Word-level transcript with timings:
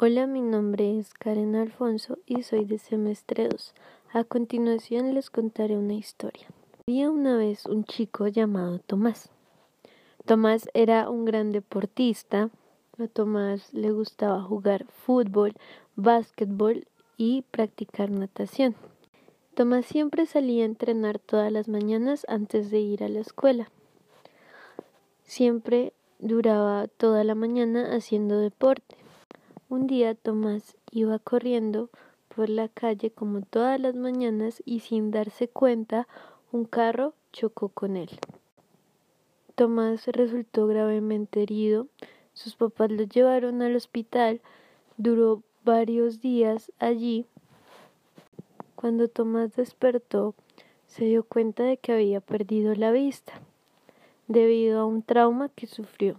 Hola, 0.00 0.28
mi 0.28 0.42
nombre 0.42 0.96
es 0.96 1.12
Karen 1.12 1.56
Alfonso 1.56 2.18
y 2.24 2.44
soy 2.44 2.64
de 2.64 2.78
semestre 2.78 3.48
2. 3.48 3.74
A 4.12 4.22
continuación 4.22 5.12
les 5.12 5.28
contaré 5.28 5.76
una 5.76 5.94
historia. 5.94 6.46
Había 6.86 7.10
una 7.10 7.36
vez 7.36 7.66
un 7.66 7.82
chico 7.82 8.28
llamado 8.28 8.78
Tomás. 8.78 9.28
Tomás 10.24 10.68
era 10.72 11.10
un 11.10 11.24
gran 11.24 11.50
deportista. 11.50 12.48
A 12.96 13.08
Tomás 13.08 13.74
le 13.74 13.90
gustaba 13.90 14.40
jugar 14.40 14.86
fútbol, 14.86 15.54
básquetbol 15.96 16.86
y 17.16 17.42
practicar 17.50 18.08
natación. 18.08 18.76
Tomás 19.54 19.84
siempre 19.84 20.26
salía 20.26 20.62
a 20.62 20.66
entrenar 20.66 21.18
todas 21.18 21.50
las 21.50 21.66
mañanas 21.66 22.24
antes 22.28 22.70
de 22.70 22.78
ir 22.78 23.02
a 23.02 23.08
la 23.08 23.18
escuela. 23.18 23.68
Siempre 25.24 25.92
duraba 26.20 26.86
toda 26.86 27.24
la 27.24 27.34
mañana 27.34 27.96
haciendo 27.96 28.38
deporte. 28.38 29.07
Un 29.70 29.86
día 29.86 30.14
Tomás 30.14 30.78
iba 30.92 31.18
corriendo 31.18 31.90
por 32.34 32.48
la 32.48 32.68
calle 32.68 33.10
como 33.10 33.42
todas 33.42 33.78
las 33.78 33.94
mañanas 33.94 34.62
y 34.64 34.80
sin 34.80 35.10
darse 35.10 35.46
cuenta 35.46 36.08
un 36.52 36.64
carro 36.64 37.12
chocó 37.32 37.68
con 37.68 37.98
él. 37.98 38.08
Tomás 39.56 40.06
resultó 40.06 40.66
gravemente 40.68 41.42
herido. 41.42 41.86
Sus 42.32 42.56
papás 42.56 42.90
lo 42.90 43.02
llevaron 43.02 43.60
al 43.60 43.76
hospital. 43.76 44.40
Duró 44.96 45.42
varios 45.64 46.22
días 46.22 46.72
allí. 46.78 47.26
Cuando 48.74 49.08
Tomás 49.08 49.54
despertó, 49.54 50.34
se 50.86 51.04
dio 51.04 51.24
cuenta 51.24 51.64
de 51.64 51.76
que 51.76 51.92
había 51.92 52.22
perdido 52.22 52.74
la 52.74 52.90
vista 52.90 53.34
debido 54.28 54.80
a 54.80 54.86
un 54.86 55.02
trauma 55.02 55.50
que 55.50 55.66
sufrió 55.66 56.16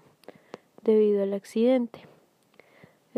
debido 0.83 1.23
al 1.23 1.33
accidente. 1.33 2.08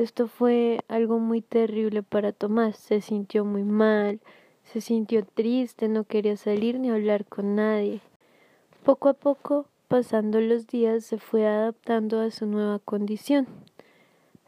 Esto 0.02 0.28
fue 0.28 0.80
algo 0.88 1.20
muy 1.20 1.44
terrible 1.44 2.02
para 2.02 2.32
Tomás. 2.32 2.76
Se 2.76 3.02
sintió 3.02 3.46
muy 3.46 3.62
mal, 3.62 4.20
se 4.64 4.82
sintió 4.82 5.24
triste, 5.24 5.88
no 5.90 6.06
quería 6.06 6.38
salir 6.38 6.80
ni 6.80 6.90
hablar 6.90 7.24
con 7.26 7.54
nadie. 7.54 8.02
Poco 8.84 9.10
a 9.10 9.14
poco, 9.14 9.68
pasando 9.88 10.42
los 10.42 10.66
días, 10.66 11.06
se 11.06 11.20
fue 11.20 11.46
adaptando 11.46 12.20
a 12.20 12.32
su 12.32 12.48
nueva 12.48 12.80
condición. 12.80 13.46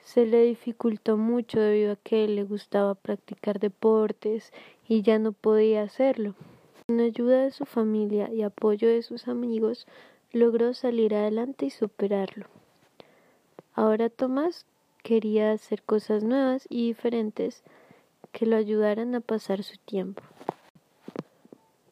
Se 0.01 0.25
le 0.25 0.43
dificultó 0.43 1.17
mucho 1.17 1.59
debido 1.59 1.91
a 1.91 1.97
que 1.97 2.27
le 2.27 2.45
gustaba 2.45 2.95
practicar 2.95 3.59
deportes 3.59 4.51
y 4.87 5.03
ya 5.03 5.19
no 5.19 5.33
podía 5.33 5.83
hacerlo. 5.83 6.33
Con 6.87 6.99
ayuda 6.99 7.43
de 7.43 7.51
su 7.51 7.65
familia 7.65 8.27
y 8.33 8.41
apoyo 8.41 8.87
de 8.87 9.03
sus 9.03 9.27
amigos, 9.27 9.85
logró 10.31 10.73
salir 10.73 11.13
adelante 11.13 11.67
y 11.67 11.69
superarlo. 11.69 12.47
Ahora 13.75 14.09
Tomás 14.09 14.65
quería 15.03 15.51
hacer 15.51 15.83
cosas 15.83 16.23
nuevas 16.23 16.65
y 16.69 16.87
diferentes 16.87 17.63
que 18.31 18.45
lo 18.45 18.55
ayudaran 18.55 19.13
a 19.13 19.19
pasar 19.19 19.63
su 19.63 19.77
tiempo. 19.77 20.23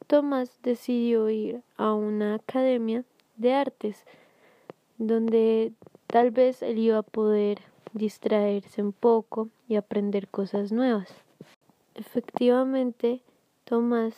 Tomás 0.06 0.58
decidió 0.62 1.30
ir 1.30 1.62
a 1.76 1.94
una 1.94 2.34
academia 2.34 3.04
de 3.36 3.54
artes 3.54 4.04
donde 4.98 5.72
tal 6.06 6.30
vez 6.30 6.62
él 6.62 6.78
iba 6.78 6.98
a 6.98 7.02
poder 7.02 7.60
distraerse 7.92 8.82
un 8.82 8.92
poco 8.92 9.48
y 9.68 9.76
aprender 9.76 10.28
cosas 10.28 10.72
nuevas. 10.72 11.08
Efectivamente, 11.94 13.22
Tomás 13.64 14.14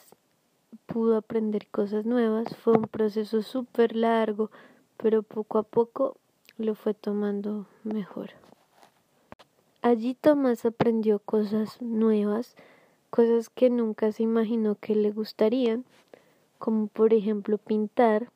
pudo 0.86 1.16
aprender 1.16 1.66
cosas 1.68 2.04
nuevas. 2.06 2.56
Fue 2.56 2.72
un 2.72 2.86
proceso 2.86 3.42
súper 3.42 3.94
largo, 3.96 4.50
pero 4.96 5.22
poco 5.22 5.58
a 5.58 5.62
poco 5.62 6.16
lo 6.58 6.74
fue 6.74 6.94
tomando 6.94 7.66
mejor. 7.82 8.30
Allí 9.84 10.14
Tomás 10.14 10.64
aprendió 10.64 11.18
cosas 11.18 11.82
nuevas, 11.82 12.56
cosas 13.10 13.50
que 13.50 13.68
nunca 13.68 14.12
se 14.12 14.22
imaginó 14.22 14.76
que 14.76 14.94
le 14.94 15.10
gustarían, 15.10 15.84
como 16.58 16.86
por 16.86 17.12
ejemplo 17.12 17.58
pintar 17.58 18.30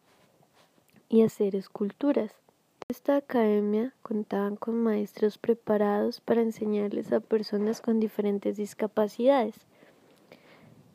y 1.08 1.22
hacer 1.22 1.56
esculturas. 1.56 2.34
Esta 2.86 3.16
academia 3.16 3.94
contaban 4.02 4.56
con 4.56 4.76
maestros 4.82 5.38
preparados 5.38 6.20
para 6.20 6.42
enseñarles 6.42 7.12
a 7.12 7.20
personas 7.20 7.80
con 7.80 7.98
diferentes 7.98 8.58
discapacidades. 8.58 9.54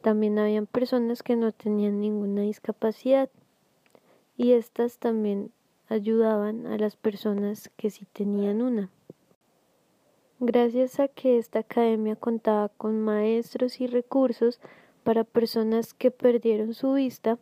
También 0.04 0.38
habían 0.38 0.68
personas 0.68 1.24
que 1.24 1.36
no 1.36 1.52
tenían 1.52 2.00
ninguna 2.00 2.44
discapacidad 2.44 3.28
y 4.38 4.52
estas 4.52 5.00
también 5.00 5.52
ayudaban 5.90 6.68
a 6.68 6.78
las 6.78 6.96
personas 6.96 7.72
que 7.76 7.90
sí 7.90 8.06
tenían 8.14 8.62
una. 8.62 8.92
Gracias 10.46 11.00
a 11.00 11.08
que 11.08 11.38
esta 11.38 11.60
academia 11.60 12.18
contaba 12.18 12.68
con 12.68 13.00
maestros 13.00 13.80
y 13.80 13.88
recursos 13.88 14.60
para 15.06 15.24
personas 15.24 15.94
que 15.94 16.12
perdieron 16.12 16.74
su 16.74 16.92
vista, 16.92 17.38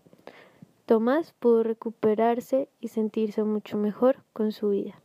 Tomás 0.85 1.34
pudo 1.39 1.63
recuperarse 1.63 2.69
y 2.79 2.89
sentirse 2.89 3.44
mucho 3.44 3.75
mejor 3.75 4.17
con 4.34 4.51
su 4.51 4.69
vida. 4.69 5.01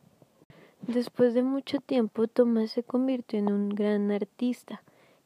Después 0.83 1.33
de 1.33 1.43
mucho 1.43 1.79
tiempo, 1.81 2.29
Tomás 2.29 2.73
se 2.73 2.83
convirtió 2.83 3.39
en 3.39 3.51
un 3.51 3.71
gran 3.71 4.11
artista 4.11 4.83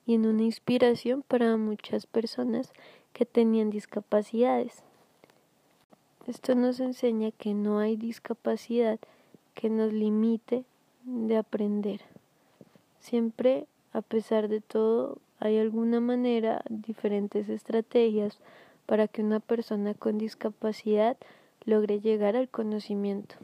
y 0.06 0.14
en 0.14 0.26
una 0.26 0.44
inspiración 0.44 1.25
para 1.26 1.56
muchas 1.56 2.06
personas 2.06 2.72
que 3.12 3.26
tenían 3.26 3.70
discapacidades. 3.70 4.84
Esto 6.28 6.54
nos 6.54 6.78
enseña 6.78 7.32
que 7.32 7.52
no 7.52 7.81
hay 7.81 7.97
discapacidad 7.97 9.00
que 9.54 9.70
nos 9.70 9.92
limite 9.92 10.62
de 11.02 11.37
aprender. 11.37 12.09
Siempre, 13.00 13.66
a 13.93 14.03
pesar 14.03 14.49
de 14.49 14.61
todo, 14.61 15.19
hay 15.38 15.59
alguna 15.59 16.00
manera, 16.00 16.62
diferentes 16.69 17.49
estrategias 17.49 18.38
para 18.87 19.09
que 19.09 19.22
una 19.22 19.41
persona 19.41 19.94
con 19.94 20.19
discapacidad 20.19 21.16
logre 21.65 22.00
llegar 22.00 22.37
al 22.37 22.49
conocimiento. 22.49 23.37